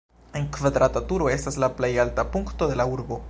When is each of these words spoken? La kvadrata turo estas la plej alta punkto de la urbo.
La 0.35 0.39
kvadrata 0.55 1.03
turo 1.11 1.29
estas 1.35 1.59
la 1.65 1.71
plej 1.81 1.91
alta 2.07 2.29
punkto 2.37 2.71
de 2.73 2.79
la 2.81 2.91
urbo. 2.97 3.19